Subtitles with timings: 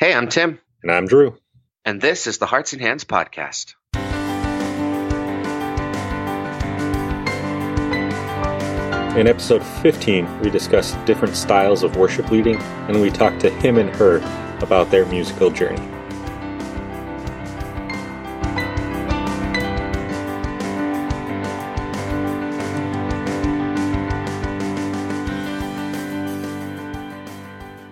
[0.00, 0.58] Hey, I'm Tim.
[0.82, 1.36] And I'm Drew.
[1.84, 3.74] And this is the Hearts and Hands Podcast.
[9.14, 12.56] In episode 15, we discuss different styles of worship leading,
[12.88, 14.16] and we talk to him and her
[14.62, 15.86] about their musical journey.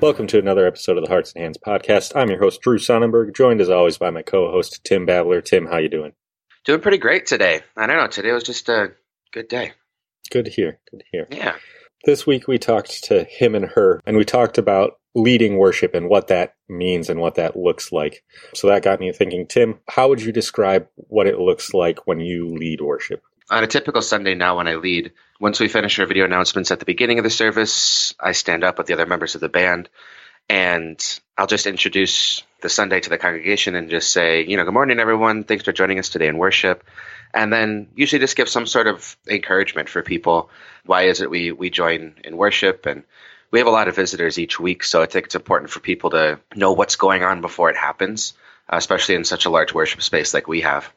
[0.09, 2.17] Welcome to another episode of the Hearts and Hands podcast.
[2.17, 5.43] I'm your host Drew Sonnenberg, joined as always by my co-host Tim Babler.
[5.43, 6.15] Tim, how you doing?
[6.65, 7.61] Doing pretty great today.
[7.77, 8.07] I don't know.
[8.07, 8.93] Today was just a
[9.35, 9.75] good day.
[10.31, 10.81] Good to hear.
[10.91, 11.27] Good to hear.
[11.31, 11.57] Yeah.
[12.07, 16.09] This week we talked to him and her, and we talked about leading worship and
[16.09, 18.25] what that means and what that looks like.
[18.55, 22.21] So that got me thinking, Tim, how would you describe what it looks like when
[22.21, 23.21] you lead worship?
[23.51, 26.81] On a typical Sunday now, when I lead, once we finish our video announcements at
[26.81, 29.89] the beginning of the service, I stand up with the other members of the band
[30.51, 34.75] and I'll just introduce the Sunday to the congregation and just say, you know, good
[34.75, 35.45] morning, everyone.
[35.45, 36.85] Thanks for joining us today in worship.
[37.33, 40.51] And then usually just give some sort of encouragement for people.
[40.85, 42.87] Why is it we, we join in worship?
[42.87, 43.05] And
[43.51, 46.11] we have a lot of visitors each week, so I think it's important for people
[46.11, 48.35] to know what's going on before it happens,
[48.69, 50.93] especially in such a large worship space like we have.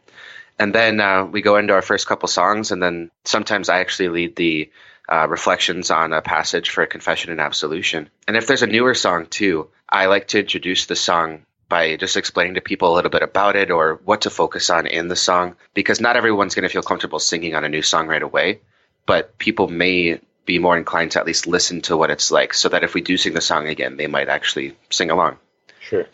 [0.61, 4.09] And then uh, we go into our first couple songs, and then sometimes I actually
[4.09, 4.69] lead the
[5.09, 8.11] uh, reflections on a passage for a confession and absolution.
[8.27, 12.15] And if there's a newer song too, I like to introduce the song by just
[12.15, 15.15] explaining to people a little bit about it or what to focus on in the
[15.15, 18.61] song, because not everyone's going to feel comfortable singing on a new song right away,
[19.07, 22.69] but people may be more inclined to at least listen to what it's like, so
[22.69, 25.37] that if we do sing the song again, they might actually sing along.
[25.79, 26.05] Sure.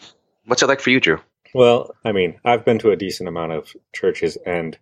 [0.46, 1.20] What's it like for you, Drew?
[1.58, 4.78] Well, I mean, I've been to a decent amount of churches, and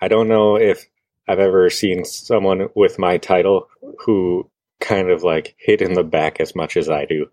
[0.00, 0.86] I don't know if
[1.28, 4.50] I've ever seen someone with my title who
[4.80, 7.26] kind of like hit in the back as much as I do.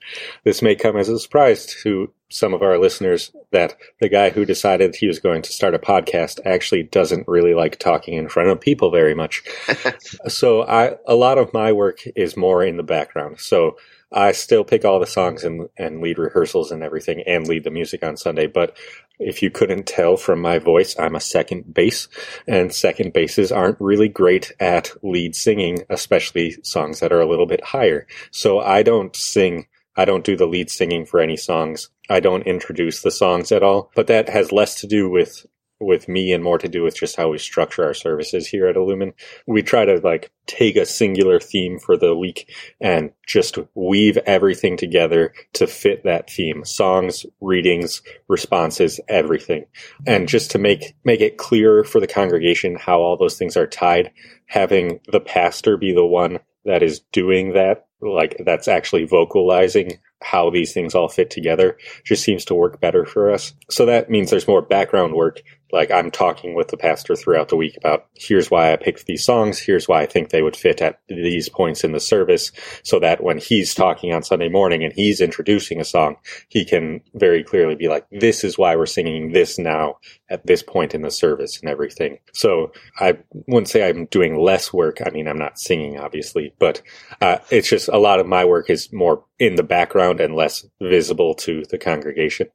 [0.43, 4.43] This may come as a surprise to some of our listeners that the guy who
[4.43, 8.49] decided he was going to start a podcast actually doesn't really like talking in front
[8.49, 9.41] of people very much.
[10.27, 13.39] so I a lot of my work is more in the background.
[13.39, 13.77] So
[14.11, 17.71] I still pick all the songs and, and lead rehearsals and everything and lead the
[17.71, 18.47] music on Sunday.
[18.47, 18.77] But
[19.19, 22.07] if you couldn't tell from my voice, I'm a second bass
[22.47, 27.45] and second basses aren't really great at lead singing, especially songs that are a little
[27.45, 28.07] bit higher.
[28.31, 31.89] So I don't sing I don't do the lead singing for any songs.
[32.09, 35.45] I don't introduce the songs at all, but that has less to do with
[35.81, 38.75] with me and more to do with just how we structure our services here at
[38.75, 39.13] Illumin.
[39.47, 44.77] We try to like take a singular theme for the week and just weave everything
[44.77, 46.63] together to fit that theme.
[46.63, 49.65] Songs, readings, responses, everything.
[50.05, 53.67] And just to make make it clearer for the congregation how all those things are
[53.67, 54.11] tied,
[54.45, 60.49] having the pastor be the one that is doing that, like that's actually vocalizing how
[60.49, 63.53] these things all fit together just seems to work better for us.
[63.69, 65.41] So that means there's more background work
[65.71, 69.23] like I'm talking with the pastor throughout the week about here's why I picked these
[69.23, 72.51] songs, here's why I think they would fit at these points in the service,
[72.83, 76.17] so that when he's talking on Sunday morning and he's introducing a song,
[76.49, 79.97] he can very clearly be like, this is why we're singing this now
[80.29, 82.17] at this point in the service and everything.
[82.33, 83.17] So I
[83.47, 84.99] wouldn't say I'm doing less work.
[85.05, 86.81] I mean, I'm not singing, obviously, but
[87.21, 90.65] uh, it's just a lot of my work is more in the background and less
[90.81, 92.49] visible to the congregation.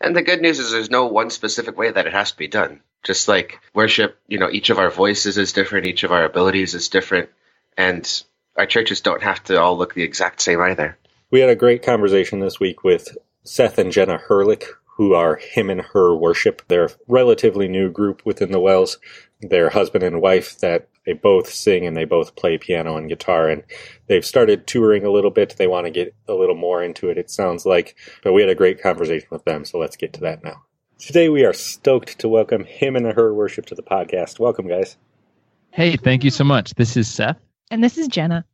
[0.00, 2.48] And the good news is there's no one specific way that it has to be
[2.48, 2.80] done.
[3.02, 6.74] Just like worship, you know, each of our voices is different, each of our abilities
[6.74, 7.28] is different,
[7.76, 8.22] and
[8.56, 10.96] our churches don't have to all look the exact same either.
[11.30, 14.64] We had a great conversation this week with Seth and Jenna Herlick,
[14.96, 16.62] who are him and her worship.
[16.68, 18.98] They're a relatively new group within the WELS.
[19.40, 23.48] They're husband and wife that they both sing and they both play piano and guitar
[23.48, 23.62] and
[24.08, 25.56] they've started touring a little bit.
[25.56, 27.96] They want to get a little more into it, it sounds like.
[28.22, 30.62] But we had a great conversation with them, so let's get to that now.
[30.98, 34.38] Today we are stoked to welcome him and her worship to the podcast.
[34.38, 34.96] Welcome, guys.
[35.70, 36.74] Hey, thank you so much.
[36.74, 37.38] This is Seth.
[37.70, 38.44] And this is Jenna.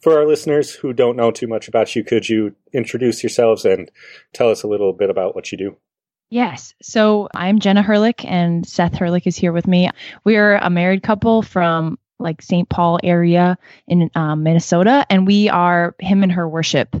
[0.00, 3.90] For our listeners who don't know too much about you, could you introduce yourselves and
[4.32, 5.76] tell us a little bit about what you do?
[6.30, 6.74] Yes.
[6.80, 9.90] So I'm Jenna Herlick and Seth Herlick is here with me.
[10.22, 12.68] We're a married couple from like St.
[12.68, 16.94] Paul area in um, Minnesota, and we are him and her worship.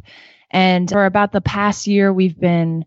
[0.50, 2.84] And for about the past year, we've been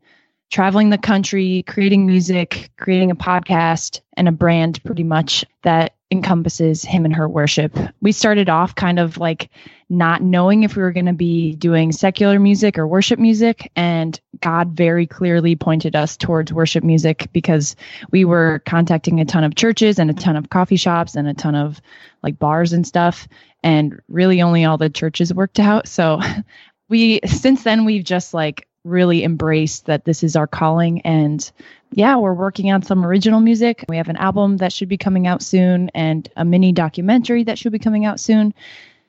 [0.51, 6.83] traveling the country, creating music, creating a podcast, and a brand pretty much that encompasses
[6.83, 7.77] him and her worship.
[8.01, 9.49] We started off kind of like
[9.89, 13.71] not knowing if we were going to be doing secular music or worship music.
[13.75, 17.75] And God very clearly pointed us towards worship music because
[18.11, 21.33] we were contacting a ton of churches and a ton of coffee shops and a
[21.33, 21.81] ton of
[22.23, 23.27] like bars and stuff.
[23.61, 25.87] And really only all the churches worked out.
[25.87, 26.21] So
[26.89, 31.01] we, since then, we've just like really embraced that this is our calling.
[31.01, 31.51] And
[31.91, 33.85] yeah, we're working on some original music.
[33.87, 37.57] We have an album that should be coming out soon and a mini documentary that
[37.57, 38.53] should be coming out soon.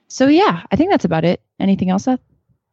[0.08, 1.40] So yeah, I think that's about it.
[1.58, 2.20] Anything else, Seth?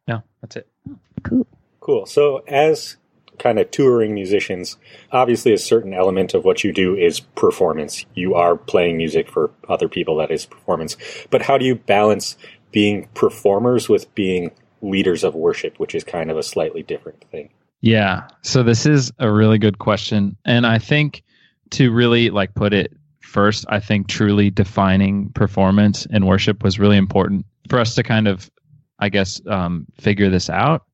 [0.06, 0.68] No, that's it.
[0.88, 1.46] Oh, cool.
[1.80, 2.06] Cool.
[2.06, 2.96] So, as
[3.38, 4.76] kind of touring musicians,
[5.10, 8.06] obviously a certain element of what you do is performance.
[8.14, 10.96] You are playing music for other people, that is performance.
[11.30, 12.36] But how do you balance
[12.70, 14.52] being performers with being
[14.82, 17.48] leaders of worship, which is kind of a slightly different thing?
[17.80, 18.28] Yeah.
[18.42, 20.36] So this is a really good question.
[20.44, 21.22] And I think
[21.70, 26.96] to really like put it first, I think truly defining performance and worship was really
[26.96, 28.50] important for us to kind of,
[28.98, 30.84] I guess, um, figure this out.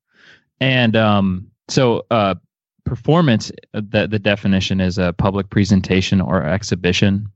[0.60, 2.36] And um, so, uh,
[2.84, 7.26] performance, uh, the, the definition is a public presentation or exhibition.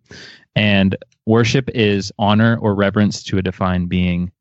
[0.57, 0.97] And
[1.27, 4.33] worship is honor or reverence to a defined being.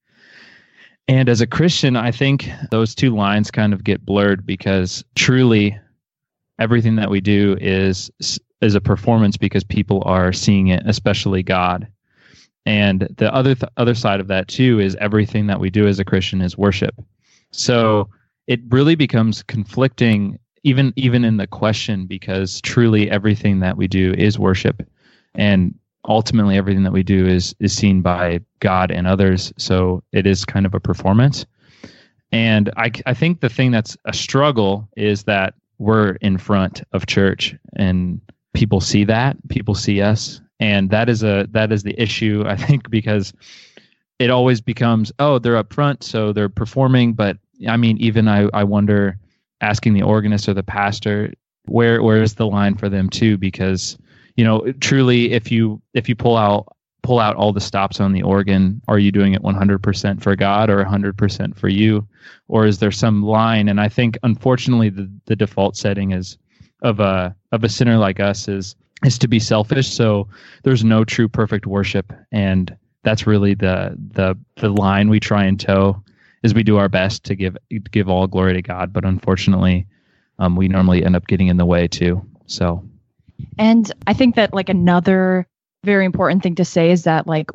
[1.11, 5.77] And as a Christian, I think those two lines kind of get blurred because truly
[6.57, 8.09] everything that we do is
[8.61, 11.85] is a performance because people are seeing it, especially God.
[12.65, 15.99] And the other th- other side of that too is everything that we do as
[15.99, 16.95] a Christian is worship.
[17.51, 18.07] So
[18.47, 24.13] it really becomes conflicting even even in the question because truly everything that we do
[24.13, 24.87] is worship
[25.35, 29.53] and ultimately everything that we do is is seen by God and others.
[29.57, 31.45] So it is kind of a performance.
[32.31, 37.07] And I I think the thing that's a struggle is that we're in front of
[37.07, 38.21] church and
[38.53, 40.41] people see that people see us.
[40.59, 43.33] And that is a that is the issue i think because
[44.19, 47.13] it always becomes oh they're up front so they're performing.
[47.13, 47.37] But
[47.67, 49.17] i mean even i i wonder
[49.61, 51.33] asking the organist or the pastor
[51.65, 53.37] where where is the line for them too?
[53.37, 53.97] Because
[54.35, 58.13] you know truly if you if you pull out pull out all the stops on
[58.13, 62.07] the organ are you doing it 100% for god or 100% for you
[62.47, 66.37] or is there some line and i think unfortunately the, the default setting is
[66.81, 69.89] of a of a sinner like us is is to be selfish.
[69.89, 70.27] So
[70.63, 75.59] there's no true perfect worship, and that's really the the the line we try and
[75.59, 76.01] toe.
[76.43, 77.57] Is we do our best to give
[77.91, 79.85] give all glory to God, but unfortunately,
[80.39, 82.25] um, we normally end up getting in the way too.
[82.47, 82.83] So,
[83.57, 85.47] and I think that like another
[85.83, 87.49] very important thing to say is that like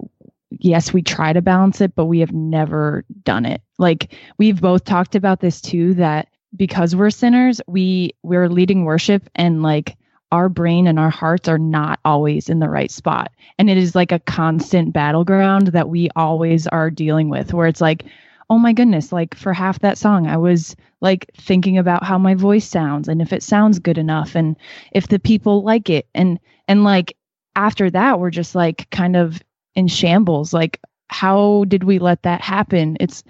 [0.61, 3.63] yes, we try to balance it, but we have never done it.
[3.79, 9.29] Like we've both talked about this too that because we're sinners, we we're leading worship
[9.35, 9.97] and like
[10.33, 13.31] our brain and our hearts are not always in the right spot.
[13.59, 17.81] And it is like a constant battleground that we always are dealing with where it's
[17.81, 18.05] like,
[18.49, 22.35] oh my goodness, like for half that song, I was like thinking about how my
[22.35, 24.57] voice sounds and if it sounds good enough and
[24.93, 26.07] if the people like it.
[26.15, 26.39] And
[26.69, 27.17] and like
[27.57, 29.43] after that, we're just like kind of
[29.75, 30.53] in shambles.
[30.53, 32.97] Like, how did we let that happen?
[33.01, 33.25] It's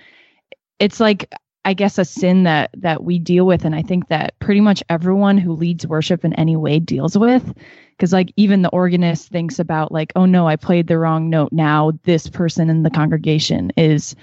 [0.78, 1.32] it's like
[1.64, 4.82] I guess a sin that that we deal with and I think that pretty much
[4.88, 7.54] everyone who leads worship in any way deals with
[7.90, 11.52] because like even the organist thinks about like oh no I played the wrong note
[11.52, 14.14] now this person in the congregation is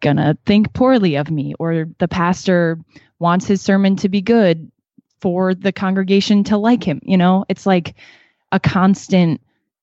[0.00, 2.78] going to think poorly of me or the pastor
[3.18, 4.70] wants his sermon to be good
[5.20, 7.44] for the congregation to like him you know?
[7.48, 7.94] It's like
[8.52, 9.40] a constant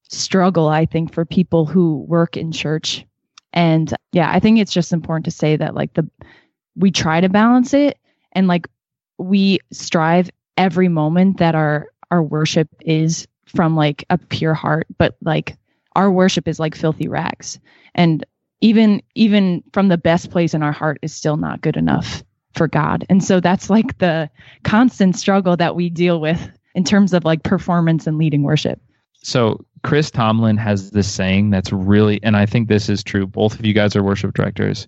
[0.09, 3.05] struggle I think for people who work in church.
[3.51, 6.07] And yeah I think it's just important to say that like the
[6.75, 7.97] we try to balance it
[8.31, 8.67] and like
[9.17, 15.15] we strive every moment that our our worship is from like a pure heart but
[15.21, 15.55] like
[15.95, 17.59] our worship is like filthy rags.
[17.95, 18.25] And
[18.63, 22.67] even even from the best place in our heart is still not good enough for
[22.67, 24.29] god and so that's like the
[24.63, 28.79] constant struggle that we deal with in terms of like performance and leading worship
[29.21, 33.25] so Chris Tomlin has this saying that's really, and I think this is true.
[33.25, 34.87] Both of you guys are worship directors.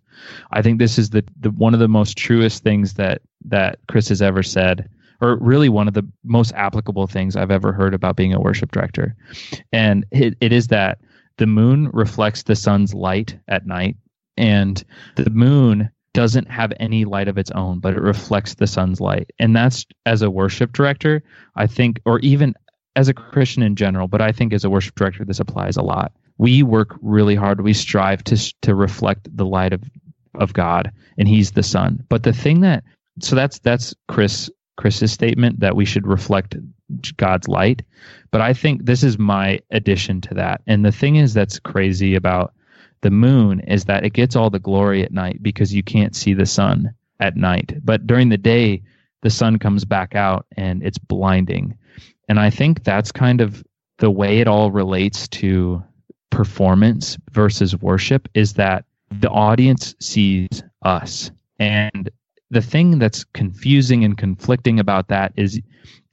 [0.51, 4.09] I think this is the, the one of the most truest things that that Chris
[4.09, 4.89] has ever said,
[5.21, 8.71] or really one of the most applicable things I've ever heard about being a worship
[8.71, 9.15] director.
[9.71, 10.99] And it, it is that
[11.37, 13.97] the moon reflects the sun's light at night,
[14.37, 14.83] and
[15.15, 19.29] the moon doesn't have any light of its own, but it reflects the sun's light.
[19.37, 21.21] And that's as a worship director,
[21.55, 22.55] I think, or even
[22.95, 25.81] as a Christian in general, but I think as a worship director, this applies a
[25.81, 26.13] lot.
[26.37, 27.61] We work really hard.
[27.61, 29.83] We strive to to reflect the light of
[30.35, 32.05] of God, and He's the sun.
[32.09, 32.83] But the thing that
[33.19, 36.55] so that's that's Chris Chris's statement that we should reflect
[37.17, 37.83] God's light.
[38.31, 40.61] But I think this is my addition to that.
[40.67, 42.53] And the thing is that's crazy about
[43.01, 46.33] the moon is that it gets all the glory at night because you can't see
[46.33, 47.73] the sun at night.
[47.83, 48.81] But during the day,
[49.21, 51.77] the sun comes back out and it's blinding.
[52.27, 53.63] And I think that's kind of
[53.97, 55.83] the way it all relates to
[56.29, 61.31] performance versus worship is that the audience sees us.
[61.59, 62.09] And
[62.55, 65.59] the thing that's confusing and conflicting about that is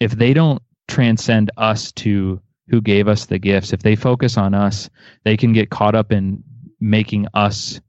[0.01, 4.53] if they don't transcend us to who gave us the gifts, if they focus on
[4.53, 4.91] us,
[5.23, 6.43] they can get caught up in
[6.81, 7.81] making us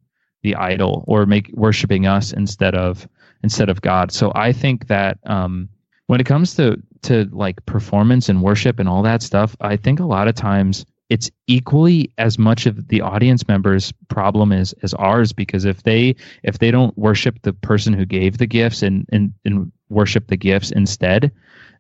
[0.44, 3.08] the idol or make worshiping us instead of
[3.42, 4.12] instead of God.
[4.12, 5.68] So I think that um,
[6.06, 10.00] when it comes to to like performance and worship and all that stuff, I think
[10.00, 14.94] a lot of times it's equally as much of the audience members problem as as
[14.94, 19.06] ours because if they if they don't worship the person who gave the gifts and
[19.12, 21.32] and, and worship the gifts instead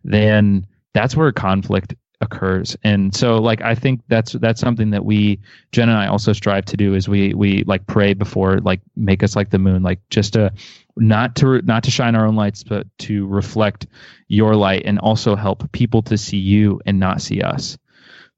[0.03, 2.75] then that's where conflict occurs.
[2.84, 5.39] And so like i think that's that's something that we
[5.72, 9.22] jen and i also strive to do is we we like pray before like make
[9.24, 10.51] us like the moon like just to
[10.96, 13.88] not to not to shine our own lights but to reflect
[14.27, 17.77] your light and also help people to see you and not see us.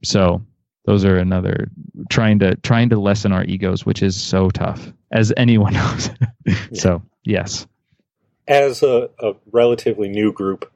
[0.04, 0.42] So
[0.86, 1.70] those are another
[2.10, 6.10] trying to trying to lessen our egos which is so tough as anyone knows
[6.74, 7.68] so yes.
[8.48, 10.72] As a, a relatively new group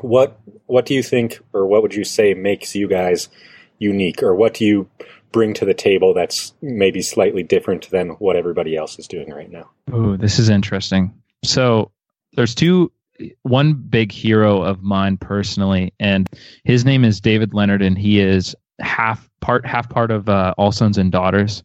[0.00, 3.28] what what do you think or what would you say makes you guys
[3.78, 4.88] unique or what do you
[5.32, 9.50] bring to the table that's maybe slightly different than what everybody else is doing right
[9.50, 9.70] now?
[9.92, 11.14] Oh this is interesting.
[11.44, 11.90] So
[12.34, 12.92] there's two
[13.42, 16.28] one big hero of mine personally and
[16.64, 20.72] his name is david leonard and he is half part half part of uh, all
[20.72, 21.62] sons and daughters.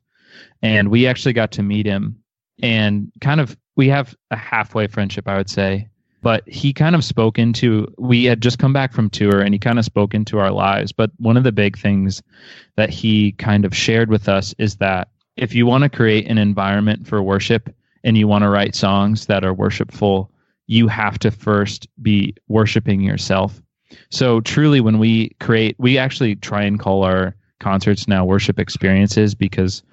[0.62, 2.22] And we actually got to meet him
[2.62, 5.88] and kind of we have a halfway friendship i would say.
[6.22, 9.60] But he kind of spoke into we had just come back from tour and he
[9.60, 10.92] kind of spoke into our lives.
[10.92, 12.22] But one of the big things
[12.76, 16.38] that he kind of shared with us is that if you want to create an
[16.38, 17.74] environment for worship
[18.04, 20.32] and you want to write songs that are worshipful
[20.70, 23.60] you have to first be worshiping yourself
[24.10, 29.36] so truly when we create we actually try and call our concerts now worship experiences
[29.36, 29.84] because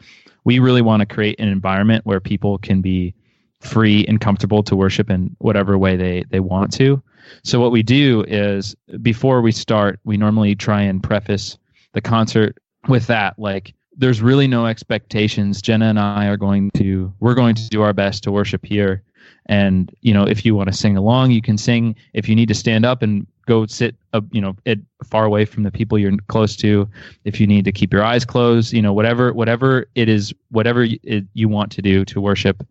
[0.45, 3.15] we really want to create an environment where people can be
[3.61, 7.03] free and comfortable to worship in whatever way they they want to.
[7.43, 11.59] So what we do is before we start, we normally try and preface
[11.93, 15.61] the concert with that like there's really no expectations.
[15.63, 19.03] Jenna and I are going to we're going to do our best to worship here.
[19.47, 21.95] And you know, if you want to sing along, you can sing.
[22.13, 25.45] If you need to stand up and go sit, uh, you know, it, far away
[25.45, 26.89] from the people you're close to.
[27.25, 30.87] If you need to keep your eyes closed, you know, whatever whatever it is, whatever
[31.03, 32.67] it, you want to do to worship,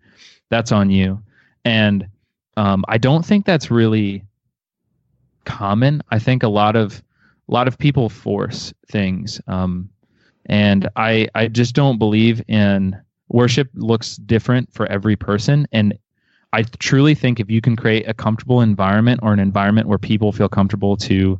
[0.49, 1.21] that's on you.
[1.63, 2.07] And
[2.57, 4.23] um, I don't think that's really
[5.45, 6.01] common.
[6.11, 7.01] I think a lot of
[7.47, 9.89] a lot of people force things, um,
[10.45, 15.97] and I I just don't believe in worship looks different for every person and
[16.55, 20.31] I truly think if you can create a comfortable environment or an environment where people
[20.31, 21.39] feel comfortable to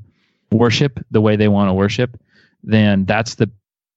[0.52, 2.20] worship the way they want to worship,
[2.64, 3.50] then that's the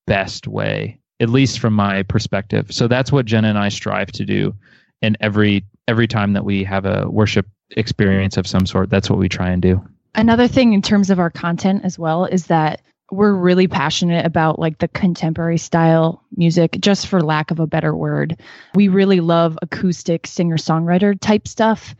[0.07, 2.71] best way, at least from my perspective.
[2.71, 4.55] So that's what Jenna and I strive to do
[5.01, 9.19] and every every time that we have a worship experience of some sort that's what
[9.19, 9.81] we try and do
[10.15, 14.59] another thing in terms of our content as well is that we're really passionate about
[14.59, 18.39] like the contemporary style music just for lack of a better word.
[18.75, 21.95] We really love acoustic singer songwriter type stuff.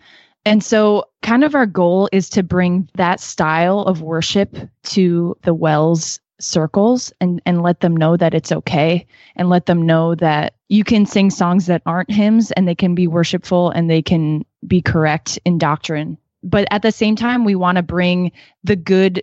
[0.46, 5.54] And so kind of our goal is to bring that style of worship to the
[5.54, 10.56] WELS circles and and let them know that it's okay and let them know that
[10.70, 14.46] you can sing songs that aren't hymns and they can be worshipful and they can
[14.66, 16.18] be correct in doctrine.
[16.42, 18.32] But at the same time we want to bring
[18.64, 19.22] the good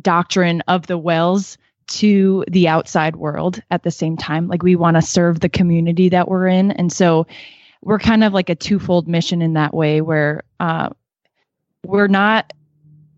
[0.00, 4.48] doctrine of the WELS to the outside world at the same time.
[4.48, 6.70] Like we want to serve the community that we're in.
[6.70, 7.26] And so
[7.82, 10.90] we're kind of like a twofold mission in that way where uh,
[11.84, 12.52] we're not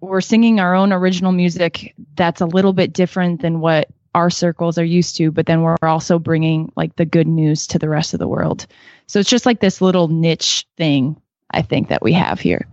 [0.00, 4.76] we're singing our own original music that's a little bit different than what our circles
[4.78, 8.12] are used to but then we're also bringing like the good news to the rest
[8.12, 8.66] of the world.
[9.06, 11.20] So it's just like this little niche thing
[11.52, 12.66] i think that we have here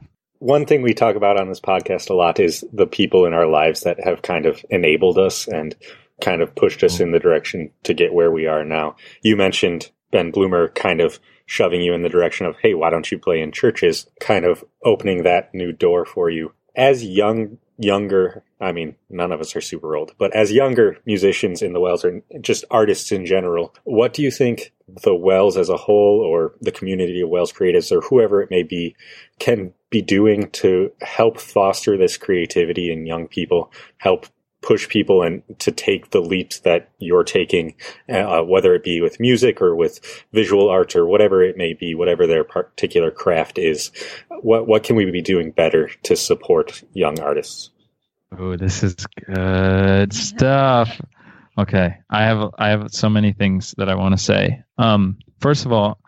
[0.43, 3.47] one thing we talk about on this podcast a lot is the people in our
[3.47, 5.73] lives that have kind of enabled us and
[6.21, 8.97] kind of pushed us in the direction to get where we are now.
[9.21, 13.09] You mentioned ben bloomer kind of shoving you in the direction of hey why don't
[13.09, 14.05] you play in churches?
[14.19, 16.51] kind of opening that new door for you.
[16.75, 21.63] As young younger i mean none of us are super old but as younger musicians
[21.63, 25.69] in the WELS or just artists in general what do you think the WELS as
[25.69, 28.95] a whole or the community of WELS creatives or whoever it may be
[29.39, 34.25] can be doing to help foster this creativity in young people help
[34.63, 37.75] push people and to take the leaps that you're taking,
[38.09, 39.99] uh, whether it be with music or with
[40.31, 43.91] visual art or whatever it may be, whatever their particular craft is.
[44.41, 47.69] What what can we be doing better to support young artists?
[48.35, 48.95] Oh, this is
[49.27, 50.99] good stuff.
[51.55, 54.63] Okay, I have I have so many things that I want to say.
[54.79, 55.99] Um, first of all,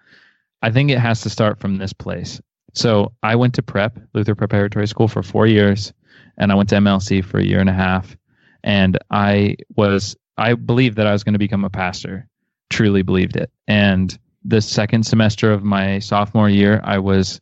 [0.61, 2.41] I think it has to start from this place.
[2.75, 5.93] So I went to prep, Luther Preparatory School, for four years,
[6.37, 8.15] and I went to MLC for a year and a half.
[8.63, 12.27] And I was, I believed that I was going to become a pastor,
[12.69, 13.49] truly believed it.
[13.67, 17.39] And the second semester of my sophomore year, I was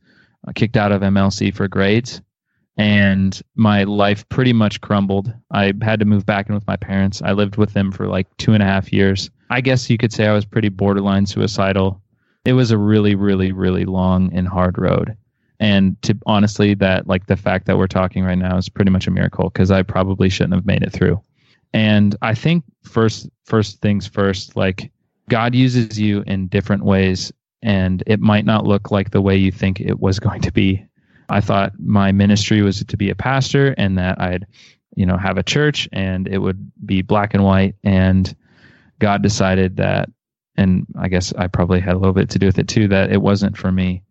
[0.55, 2.21] kicked out of MLC for grades
[2.77, 5.33] and my life pretty much crumbled.
[5.51, 7.21] I had to move back in with my parents.
[7.21, 9.29] I lived with them for like two and a half years.
[9.49, 12.01] I guess you could say I was pretty borderline suicidal.
[12.45, 15.15] It was a really, really, really long and hard road.
[15.63, 19.07] And to honestly, that like the fact that we're talking right now is pretty much
[19.07, 21.21] a miracle because I probably shouldn't have made it through.
[21.73, 24.91] And I think first, first things first, like
[25.29, 29.51] God uses you in different ways, and it might not look like the way you
[29.51, 30.85] think it was going to be
[31.29, 34.45] I thought my ministry was to be a pastor and that I'd,
[34.95, 37.75] you know, have a church and it would be black and white.
[37.83, 38.35] And
[38.99, 40.09] God decided that,
[40.55, 43.11] and I guess I probably had a little bit to do with it too, that
[43.11, 44.03] it wasn't for me.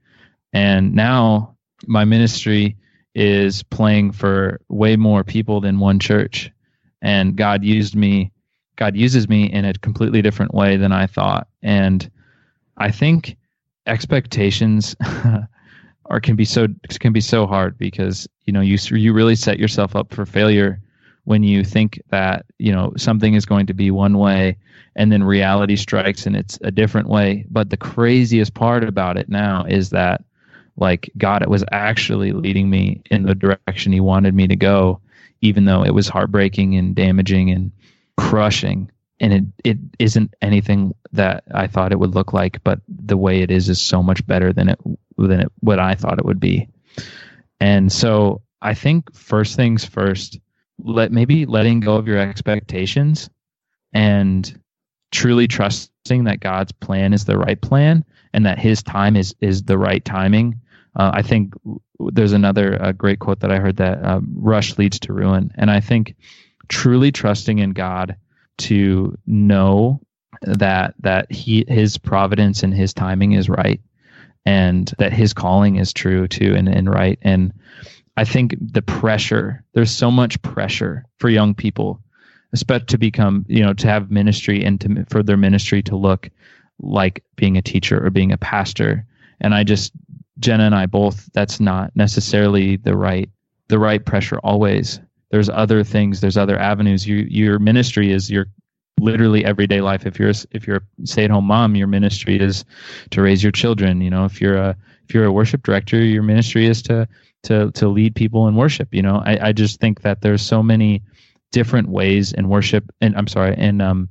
[0.53, 1.57] And now
[1.87, 2.77] my ministry
[3.15, 6.51] is playing for way more people than one church.
[7.01, 8.33] And God used me,
[8.77, 11.49] God uses me in a completely different way than I thought.
[11.63, 12.11] And
[12.77, 13.37] I think
[13.87, 14.97] expectations
[16.05, 16.69] or can be so
[17.01, 20.81] can be so hard because you know you you really set yourself up for failure
[21.25, 24.57] when you think that you know something is going to be one way
[24.95, 29.29] and then reality strikes and it's a different way but the craziest part about it
[29.29, 30.23] now is that
[30.77, 35.01] like god it was actually leading me in the direction he wanted me to go
[35.41, 37.73] even though it was heartbreaking and damaging and
[38.17, 43.17] crushing and it it isn't anything that I thought it would look like, but the
[43.17, 44.81] way it is is so much better than it
[45.17, 46.69] than it, what I thought it would be.
[47.61, 50.39] And so I think first things first,
[50.83, 53.31] let maybe letting go of your expectations
[53.93, 54.61] and
[55.13, 59.63] truly trusting that God's plan is the right plan and that His time is is
[59.63, 60.61] the right timing.
[60.95, 61.55] Uh, I think
[61.99, 65.71] there's another uh, great quote that I heard that uh, rush leads to ruin, and
[65.71, 66.15] I think
[66.69, 68.17] truly trusting in God
[68.59, 70.01] to know
[70.43, 73.81] that that he his providence and his timing is right
[74.45, 77.19] and that his calling is true too and, and right.
[77.23, 77.53] And
[78.17, 81.99] i think the pressure there's so much pressure for young people
[82.53, 86.29] especially to become you know to have ministry and to for their ministry to look
[86.81, 89.07] like being a teacher or being a pastor.
[89.41, 89.93] And i just
[90.39, 93.29] jenna and i both that's not necessarily the right
[93.73, 95.01] the right pressure always.
[95.31, 97.07] There's other things there's other avenues.
[97.07, 98.47] You, your ministry is your
[99.01, 100.05] literally everyday life.
[100.05, 102.67] If you're if you're a stay-at-home mom your ministry is
[103.13, 104.03] to raise your children.
[104.03, 104.77] You know if you're a
[105.09, 107.09] if you're a worship director your ministry is to
[107.45, 109.23] to to lead people in worship you know.
[109.25, 111.03] I, I just think that there's so many
[111.51, 114.09] different ways in worship and i'm sorry and um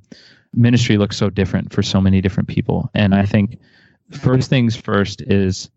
[0.53, 2.89] ministry looks so different for so many different people.
[2.95, 3.59] And i think
[4.09, 5.69] first things first is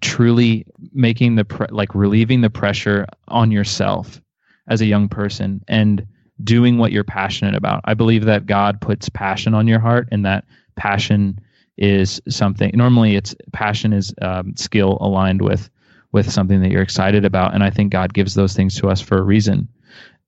[0.00, 4.20] truly making the pre- like relieving the pressure on yourself
[4.68, 6.06] as a young person and
[6.42, 7.80] doing what you're passionate about.
[7.84, 10.44] I believe that God puts passion on your heart and that
[10.76, 11.40] passion
[11.76, 15.68] is something normally it's passion is um, skill aligned with
[16.12, 17.54] with something that you're excited about.
[17.54, 19.68] And i think god gives those things to us for a reason.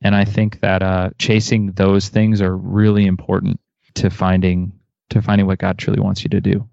[0.02, 3.60] And i think that uh, chasing those things are really important
[3.94, 4.72] to finding
[5.10, 6.68] to finding what god truly wants you to do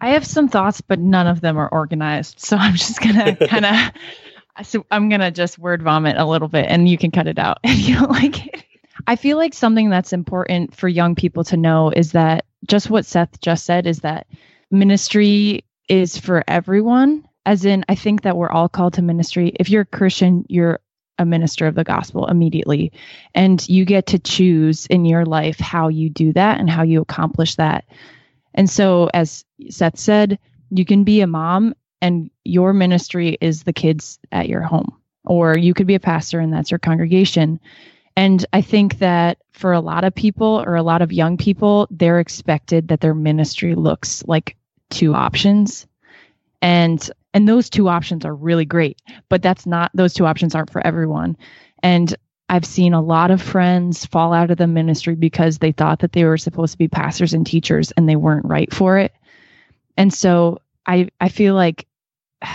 [0.00, 2.40] I have some thoughts, but none of them are organized.
[2.40, 6.66] So I'm just gonna kind of, so I'm gonna just word vomit a little bit,
[6.68, 8.64] and you can cut it out if you don't like it.
[9.06, 13.06] I feel like something that's important for young people to know is that just what
[13.06, 14.26] Seth just said is that
[14.70, 17.28] ministry is for everyone.
[17.44, 19.52] As in, I think that we're all called to ministry.
[19.60, 20.80] If you're a Christian, you're
[21.18, 22.92] a minister of the gospel immediately.
[23.34, 27.00] And you get to choose in your life how you do that and how you
[27.00, 27.84] accomplish that.
[28.56, 30.38] And so, as Seth said,
[30.70, 34.92] you can be a mom and your ministry is the kids at your home,
[35.24, 37.60] or you could be a pastor and that's your congregation.
[38.16, 41.86] And I think that for a lot of people or a lot of young people,
[41.90, 44.56] they're expected that their ministry looks like
[44.90, 45.86] two options.
[46.62, 50.70] And and those two options are really great, but that's not those two options aren't
[50.70, 51.36] for everyone.
[51.82, 52.14] And
[52.48, 56.12] I've seen a lot of friends fall out of the ministry because they thought that
[56.12, 59.12] they were supposed to be pastors and teachers and they weren't right for it.
[59.96, 61.86] And so I I feel like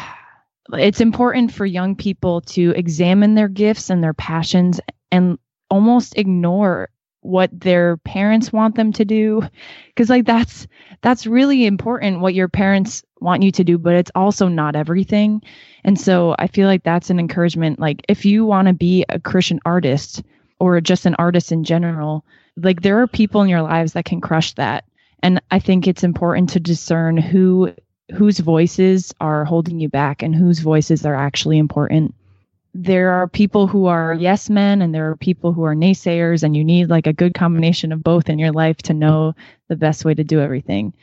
[0.73, 4.80] it's important for young people to examine their gifts and their passions
[5.12, 5.38] and
[5.69, 6.89] almost ignore
[7.21, 9.41] what their parents want them to do.
[9.88, 10.67] Because like that's
[11.01, 15.41] that's really important what your parents want you to do but it's also not everything.
[15.84, 17.79] And so i feel like that's an encouragement.
[17.79, 20.23] Like if you want to be a christian artist
[20.60, 22.25] or just an artist in general
[22.57, 24.86] like there are people in your lives that can crush that.
[25.21, 27.73] And i think it's important to discern who
[28.12, 32.13] whose voices are holding you back and whose voices are actually important.
[32.73, 36.55] There are people who are yes men and there are people who are naysayers, and
[36.55, 39.34] you need like a good combination of both in your life to know
[39.67, 40.93] the best way to do everything.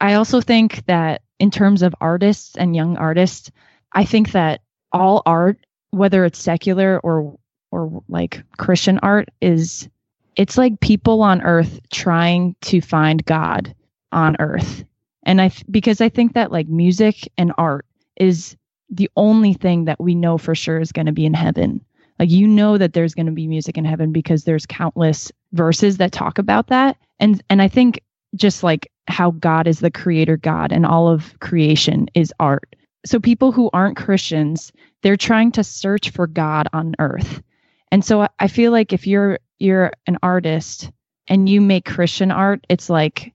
[0.00, 3.50] I also think that in terms of artists and young artists,
[3.92, 5.58] I think that all art,
[5.90, 7.38] whether it's secular or
[7.70, 9.88] or like Christian art, is
[10.36, 13.74] it's like people on earth trying to find God
[14.12, 14.84] on earth.
[15.24, 18.56] And I because I think that like music and art is
[18.90, 21.84] the only thing that we know for sure is going to be in heaven.
[22.18, 25.96] Like you know that there's going to be music in heaven because there's countless verses
[25.96, 26.96] that talk about that.
[27.18, 28.00] And and I think
[28.36, 32.76] just like how God is the creator God and all of creation is art.
[33.04, 37.42] So people who aren't Christians, they're trying to search for God on earth.
[37.90, 40.90] And so I feel like if you're you're an artist
[41.28, 43.33] and you make Christian art, it's like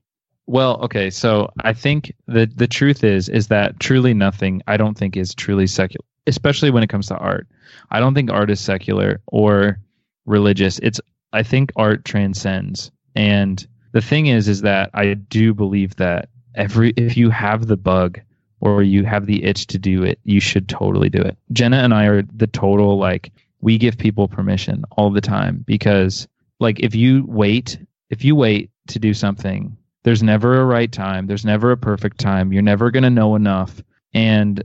[0.50, 4.98] well, okay, so I think the the truth is is that truly nothing I don't
[4.98, 7.46] think is truly secular, especially when it comes to art.
[7.88, 9.78] I don't think art is secular or
[10.26, 10.80] religious.
[10.80, 11.00] It's
[11.32, 12.90] I think art transcends.
[13.14, 17.76] And the thing is is that I do believe that every if you have the
[17.76, 18.20] bug
[18.58, 21.38] or you have the itch to do it, you should totally do it.
[21.52, 26.26] Jenna and I are the total like we give people permission all the time because
[26.58, 31.26] like if you wait, if you wait to do something, there's never a right time,
[31.26, 32.52] there's never a perfect time.
[32.52, 33.82] You're never going to know enough.
[34.14, 34.62] And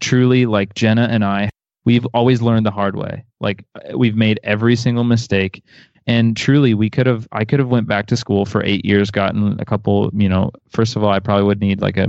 [0.00, 1.50] truly like Jenna and I,
[1.84, 3.24] we've always learned the hard way.
[3.40, 5.62] Like uh, we've made every single mistake
[6.06, 9.10] and truly we could have i could have went back to school for eight years
[9.10, 12.06] gotten a couple you know first of all i probably would need like a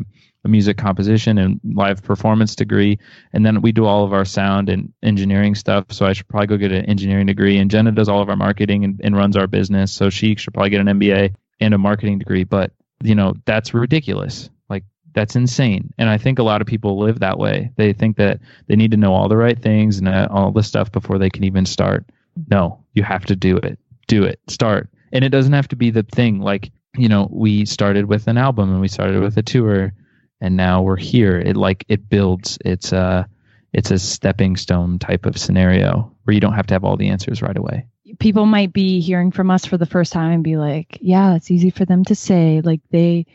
[0.48, 2.98] a music composition and live performance degree.
[3.34, 5.86] And then we do all of our sound and engineering stuff.
[5.92, 7.58] So I should probably go get an engineering degree.
[7.58, 9.92] And Jenna does all of our marketing and, and runs our business.
[9.92, 12.44] So she should probably get an MBA and a marketing degree.
[12.44, 12.72] But,
[13.04, 14.50] you know, that's ridiculous.
[14.70, 15.94] Like, that's insane.
[15.98, 17.72] And I think a lot of people live that way.
[17.76, 20.68] They think that they need to know all the right things and uh, all this
[20.68, 22.06] stuff before they can even start.
[22.50, 23.80] No, you have to do it.
[24.08, 24.40] Do it.
[24.48, 24.90] Start.
[25.12, 28.38] And it doesn't have to be the thing like, you know, we started with an
[28.38, 29.94] album and we started with a tour
[30.42, 31.40] and now we're here.
[31.40, 32.58] It like it builds.
[32.64, 33.28] It's a
[33.74, 37.10] it's a stepping stone type of scenario where you don't have to have all the
[37.10, 37.86] answers right away.
[38.20, 41.52] People might be hearing from us for the first time and be like, "Yeah, it's
[41.52, 43.26] easy for them to say like they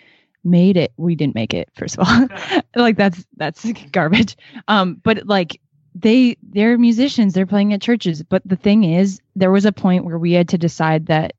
[0.44, 0.92] made it.
[0.96, 2.62] We didn't make it, first of all.
[2.76, 4.36] like that's that's garbage.
[4.68, 5.60] Um, but like
[5.94, 8.22] they they're musicians, they're playing at churches.
[8.22, 11.34] But the thing is, there was a point where we had to decide that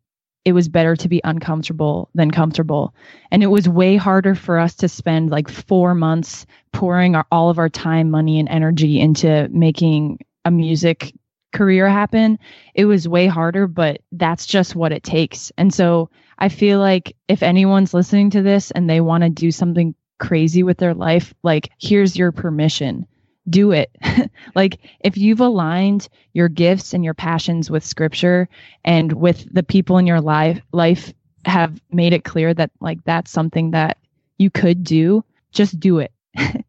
[0.46, 2.94] it was better to be uncomfortable than comfortable.
[3.32, 7.50] And it was way harder for us to spend like four months pouring our, all
[7.50, 11.14] of our time, money, and energy into making a music
[11.54, 12.38] career happen.
[12.76, 15.52] It was way harder, but that's just what it takes.
[15.58, 19.52] And so I feel like if anyone's listening to this and they want to do
[19.52, 23.06] something crazy with their life, like here's your permission
[23.50, 23.96] do it.
[24.56, 28.48] like if you've aligned your gifts and your passions with scripture
[28.86, 31.14] and with the people in your life life
[31.46, 33.98] have made it clear that like that's something that
[34.38, 36.12] you could do, just do it.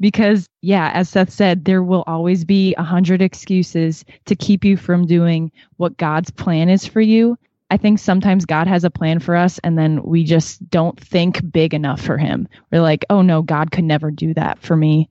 [0.00, 4.76] because yeah, as Seth said, there will always be a hundred excuses to keep you
[4.76, 7.38] from doing what God's plan is for you.
[7.70, 11.52] I think sometimes God has a plan for us and then we just don't think
[11.52, 12.48] big enough for him.
[12.72, 15.08] We're like, oh no, God could never do that for me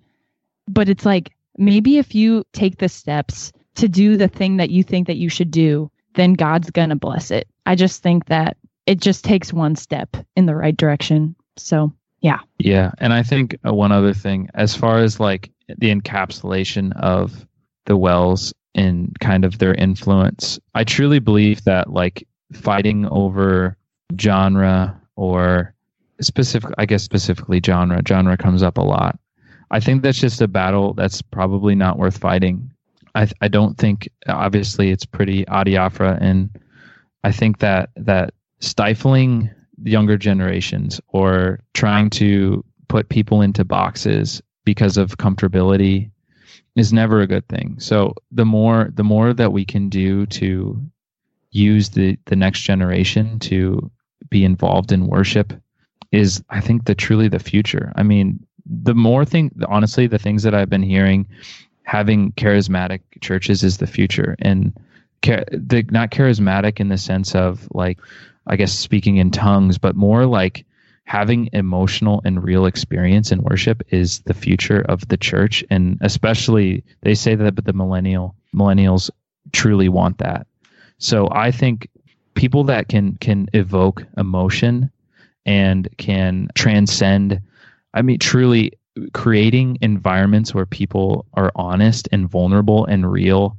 [0.70, 4.84] but it's like maybe if you take the steps to do the thing that you
[4.84, 7.48] think that you should do, then God's to bless it.
[7.66, 11.36] I just think that it just takes one step in the right direction.
[11.58, 12.40] So, yeah.
[12.58, 17.46] Yeah, and I think uh, one other thing as far as like the encapsulation of
[17.86, 23.78] the WELS and kind of their influence, I truly believe that like fighting over
[24.20, 25.74] genre or
[26.22, 29.20] specific I guess specifically genre, genre comes up a lot
[29.72, 32.72] I think that's just a battle that's probably not worth fighting.
[33.16, 36.50] I I don't think obviously it's pretty adiaphora and
[37.24, 39.50] I think that that stifling
[39.84, 46.12] younger generations or trying to put people into boxes because of comfortability
[46.76, 47.80] is never a good thing.
[47.80, 50.82] So the more the more that we can do to
[51.52, 53.92] use the the next generation to
[54.30, 55.54] be involved in worship
[56.12, 57.92] is I think the truly the future.
[57.96, 61.28] I mean, the more thing, honestly, the things that I've been hearing,
[61.84, 64.74] having charismatic churches is the future, and
[65.22, 68.00] the not charismatic in the sense of like,
[68.50, 70.66] I guess speaking in tongues, but more like
[71.04, 76.84] having emotional and real experience in worship is the future of the church, and especially
[77.02, 79.10] they say that, but the millennial millennials
[79.52, 80.48] truly want that.
[80.98, 81.90] So I think
[82.34, 84.92] people that can can evoke emotion
[85.46, 87.42] and can transcend
[87.94, 88.74] I mean, truly
[89.14, 93.58] creating environments where people are honest and vulnerable and real.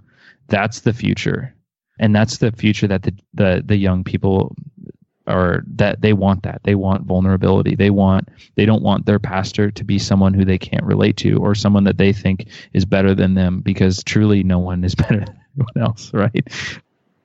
[0.49, 1.55] That's the future,
[1.99, 4.55] and that's the future that the the, the young people
[5.31, 9.71] or that they want that they want vulnerability they want they don't want their pastor
[9.71, 13.15] to be someone who they can't relate to or someone that they think is better
[13.15, 16.47] than them because truly no one is better than anyone else right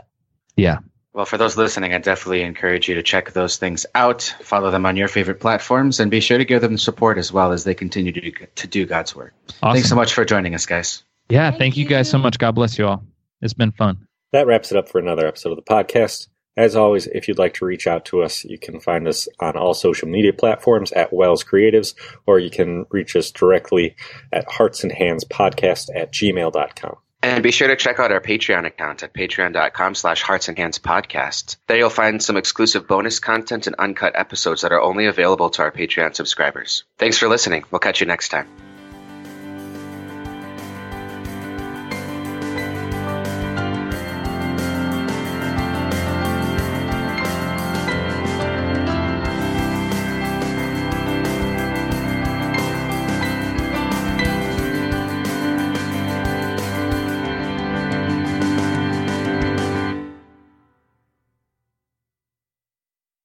[0.56, 0.80] yeah.
[1.17, 4.86] Well, for those listening, I definitely encourage you to check those things out, follow them
[4.86, 7.73] on your favorite platforms, and be sure to give them support as well as they
[7.73, 9.34] continue to do, to do God's work.
[9.63, 9.73] Awesome.
[9.73, 11.01] Thanks so much for joining us, guys.
[11.30, 12.38] Yeah, thank, thank you guys so much.
[12.38, 13.03] God bless you all.
[13.41, 14.06] It's been fun.
[14.32, 16.27] That wraps it up for another episode of the podcast.
[16.56, 19.58] As always, if you'd like to reach out to us, you can find us on
[19.58, 21.95] all social media platforms at WELS Creatives,
[22.27, 23.95] or you can reach us directly
[24.32, 26.97] at Hearts and Hands Podcast at gmail.com.
[27.27, 30.79] And be sure to check out our Patreon account at patreon.com slash hearts and hands
[30.79, 31.57] podcast.
[31.67, 35.61] There you'll find some exclusive bonus content and uncut episodes that are only available to
[35.61, 36.83] our Patreon subscribers.
[36.97, 37.65] Thanks for listening.
[37.69, 38.66] We'll catch you next time.